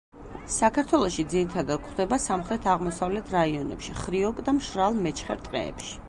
საქართველოში 0.51 1.25
ძირითადად 1.33 1.83
გვხვდება 1.83 2.17
სამხრეთ-აღმოსავლეთ 2.23 3.29
რაიონებში, 3.35 3.93
ხრიოკ 4.05 4.41
და 4.47 4.55
მშრალ 4.61 4.97
მეჩხერ 5.09 5.45
ტყეებში. 5.49 5.93